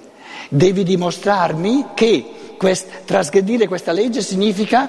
Devi 0.49 0.85
dimostrarmi 0.85 1.87
che 1.95 2.55
quest- 2.57 3.05
trasgredire 3.05 3.67
questa 3.67 3.91
legge 3.91 4.23
significa 4.23 4.89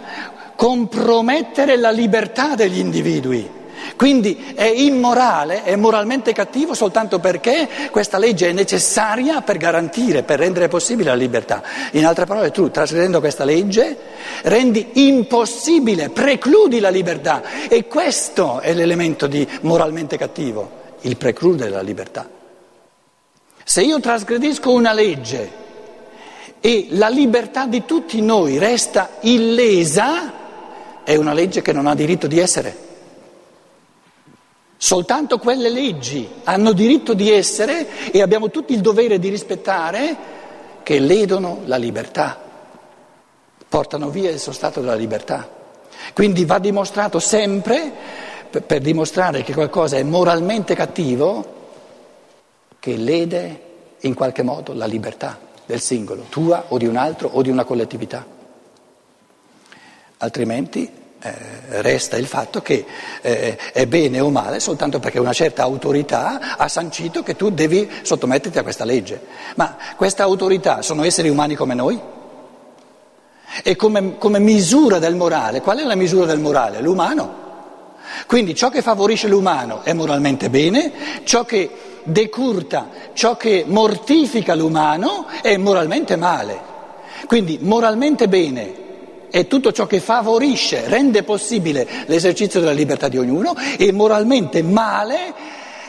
compromettere 0.56 1.76
la 1.76 1.90
libertà 1.90 2.54
degli 2.54 2.78
individui. 2.78 3.50
Quindi 3.96 4.54
è 4.56 4.66
immorale, 4.66 5.64
è 5.64 5.76
moralmente 5.76 6.34
cattivo 6.34 6.74
soltanto 6.74 7.20
perché 7.20 7.68
questa 7.92 8.18
legge 8.18 8.50
è 8.50 8.54
necessaria 8.54 9.42
per 9.42 9.58
garantire, 9.58 10.24
per 10.24 10.40
rendere 10.40 10.68
possibile 10.68 11.10
la 11.10 11.16
libertà. 11.16 11.62
In 11.92 12.06
altre 12.06 12.26
parole, 12.26 12.52
tu 12.52 12.72
trasgredendo 12.72 13.20
questa 13.20 13.44
legge 13.44 13.98
rendi 14.44 15.06
impossibile, 15.08 16.10
precludi 16.10 16.80
la 16.80 16.90
libertà 16.90 17.42
e 17.68 17.88
questo 17.88 18.60
è 18.60 18.74
l'elemento 18.74 19.28
di 19.28 19.48
moralmente 19.62 20.18
cattivo, 20.18 20.72
il 21.02 21.18
precludere 21.18 21.70
la 21.70 21.82
libertà. 21.82 22.30
Se 23.64 23.82
io 23.82 24.00
trasgredisco 24.00 24.72
una 24.72 24.94
legge 24.94 25.52
e 26.60 26.88
la 26.92 27.10
libertà 27.10 27.66
di 27.66 27.86
tutti 27.86 28.22
noi 28.22 28.58
resta 28.58 29.10
illesa, 29.22 30.34
è 31.04 31.16
una 31.16 31.34
legge 31.34 31.62
che 31.62 31.72
non 31.72 31.88
ha 31.88 31.96
diritto 31.96 32.28
di 32.28 32.40
essere. 32.40 32.89
Soltanto 34.82 35.40
quelle 35.40 35.68
leggi 35.68 36.26
hanno 36.46 36.72
diritto 36.72 37.14
di 37.14 37.30
essere 37.30 38.12
e 38.12 38.22
abbiamo 38.22 38.50
tutti 38.50 38.72
il 38.72 38.80
dovere 38.80 39.20
di 39.20 39.28
rispettare 39.28 40.16
che 40.84 41.00
ledono 41.00 41.64
la 41.66 41.76
libertà, 41.76 42.42
portano 43.68 44.10
via 44.10 44.30
il 44.30 44.40
sostato 44.40 44.80
della 44.80 44.96
libertà. 44.96 45.50
Quindi 46.14 46.46
va 46.46 46.60
dimostrato 46.60 47.20
sempre, 47.20 47.92
per 48.50 48.80
dimostrare 48.80 49.44
che 49.44 49.54
qualcosa 49.54 49.98
è 49.98 50.04
moralmente 50.04 50.76
cattivo, 50.76 51.58
che 52.80 52.96
lede 52.96 53.62
in 54.00 54.14
qualche 54.14 54.44
modo 54.44 54.74
la 54.74 54.86
libertà 54.86 55.38
del 55.66 55.82
singolo, 55.82 56.28
tua 56.30 56.68
o 56.70 56.78
di 56.78 56.86
un 56.86 56.96
altro 56.96 57.28
o 57.34 57.42
di 57.42 57.50
una 57.50 57.66
collettività. 57.66 58.26
Altrimenti 60.20 60.90
eh, 61.22 61.82
resta 61.82 62.16
il 62.16 62.28
fatto 62.28 62.62
che 62.62 62.86
eh, 63.22 63.58
è 63.74 63.86
bene 63.88 64.22
o 64.22 64.30
male 64.30 64.62
soltanto 64.62 65.00
perché 65.00 65.20
una 65.20 65.34
certa 65.34 65.64
autorità 65.64 66.56
ha 66.56 66.68
sancito 66.70 67.24
che 67.24 67.36
tu 67.36 67.50
devi 67.50 67.90
sottometterti 68.04 68.58
a 68.58 68.64
questa 68.64 68.86
legge. 68.86 69.22
Ma 69.56 69.76
questa 69.98 70.24
autorità 70.24 70.82
sono 70.82 71.04
esseri 71.04 71.28
umani 71.28 71.56
come 71.56 71.74
noi? 71.74 72.00
E 73.62 73.76
come, 73.76 74.18
come 74.18 74.40
misura 74.40 75.00
del 75.00 75.16
morale, 75.16 75.60
qual 75.60 75.80
è 75.80 75.84
la 75.84 75.96
misura 75.96 76.26
del 76.26 76.40
morale? 76.40 76.80
L'umano. 76.80 77.48
Quindi 78.26 78.56
ciò 78.56 78.70
che 78.70 78.82
favorisce 78.82 79.28
l'umano 79.28 79.82
è 79.84 79.92
moralmente 79.92 80.50
bene, 80.50 80.92
ciò 81.26 81.44
che 81.44 81.70
decurta, 82.04 82.90
ciò 83.14 83.36
che 83.36 83.66
mortifica 83.68 84.56
l'umano 84.56 85.28
è 85.42 85.58
moralmente 85.58 86.16
male. 86.16 86.68
Quindi 87.28 87.60
moralmente 87.62 88.30
bene 88.30 88.88
è 89.30 89.48
tutto 89.48 89.72
ciò 89.72 89.86
che 89.88 90.00
favorisce, 90.00 90.88
rende 90.88 91.24
possibile 91.24 91.88
l'esercizio 92.06 92.60
della 92.60 92.72
libertà 92.72 93.08
di 93.08 93.18
ognuno 93.18 93.56
e 93.78 93.92
moralmente 93.92 94.62
male 94.62 95.34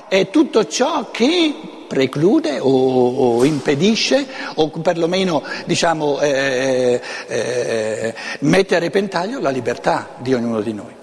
è 0.09 0.29
tutto 0.29 0.66
ciò 0.66 1.11
che 1.11 1.55
preclude 1.87 2.59
o, 2.59 3.38
o 3.38 3.44
impedisce 3.44 4.26
o 4.57 4.68
perlomeno 4.70 5.42
diciamo, 5.66 6.20
eh, 6.20 7.00
eh, 7.26 8.14
mette 8.40 8.76
a 8.76 8.79
repentaglio 8.79 9.40
la 9.40 9.50
libertà 9.50 10.16
di 10.18 10.35
ognuno 10.35 10.61
di 10.61 10.72
noi. 10.72 10.94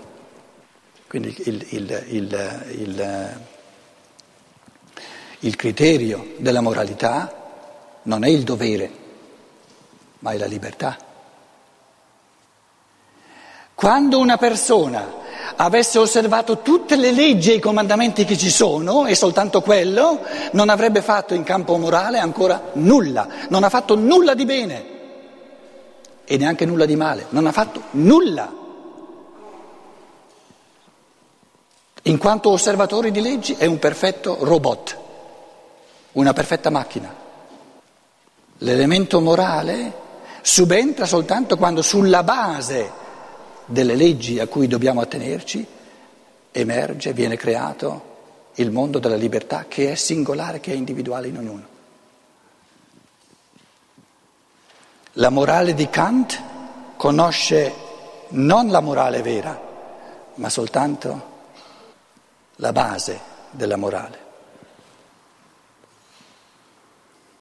Quindi 1.07 1.33
il, 1.45 1.65
il, 1.69 2.03
il, 2.09 3.39
il 5.39 5.55
criterio 5.55 6.33
della 6.37 6.61
moralità 6.61 7.45
non 8.03 8.23
è 8.23 8.27
il 8.27 8.43
dovere, 8.43 8.91
ma 10.19 10.31
è 10.31 10.37
la 10.37 10.47
libertà. 10.47 11.06
Quando 13.77 14.17
una 14.17 14.37
persona 14.37 15.07
avesse 15.57 15.99
osservato 15.99 16.63
tutte 16.63 16.95
le 16.95 17.11
leggi 17.11 17.51
e 17.51 17.57
i 17.57 17.59
comandamenti 17.59 18.25
che 18.25 18.35
ci 18.35 18.49
sono 18.49 19.05
e 19.05 19.13
soltanto 19.13 19.61
quello, 19.61 20.19
non 20.53 20.69
avrebbe 20.69 21.03
fatto 21.03 21.35
in 21.35 21.43
campo 21.43 21.77
morale 21.77 22.17
ancora 22.17 22.71
nulla, 22.73 23.27
non 23.49 23.63
ha 23.63 23.69
fatto 23.69 23.95
nulla 23.95 24.33
di 24.33 24.45
bene 24.45 24.85
e 26.25 26.37
neanche 26.37 26.65
nulla 26.65 26.85
di 26.85 26.95
male, 26.95 27.27
non 27.29 27.45
ha 27.45 27.51
fatto 27.51 27.83
nulla. 27.91 28.51
In 32.01 32.17
quanto 32.17 32.49
osservatore 32.49 33.11
di 33.11 33.21
leggi 33.21 33.53
è 33.59 33.67
un 33.67 33.77
perfetto 33.77 34.37
robot, 34.41 34.97
una 36.13 36.33
perfetta 36.33 36.71
macchina. 36.71 37.13
L'elemento 38.57 39.21
morale 39.21 39.93
subentra 40.41 41.05
soltanto 41.05 41.57
quando 41.57 41.83
sulla 41.83 42.23
base 42.23 42.96
delle 43.67 43.95
leggi 43.95 44.39
a 44.39 44.47
cui 44.47 44.67
dobbiamo 44.67 45.01
attenerci, 45.01 45.65
emerge, 46.51 47.13
viene 47.13 47.35
creato 47.35 48.15
il 48.55 48.71
mondo 48.71 48.97
della 48.97 49.15
libertà 49.15 49.65
che 49.67 49.91
è 49.91 49.95
singolare, 49.95 50.59
che 50.59 50.71
è 50.71 50.75
individuale 50.75 51.27
in 51.27 51.37
ognuno. 51.37 51.75
La 55.13 55.29
morale 55.29 55.73
di 55.73 55.89
Kant 55.89 56.41
conosce 56.95 57.73
non 58.29 58.69
la 58.69 58.79
morale 58.79 59.21
vera, 59.21 59.59
ma 60.35 60.49
soltanto 60.49 61.35
la 62.55 62.71
base 62.71 63.19
della 63.51 63.77
morale. 63.77 64.26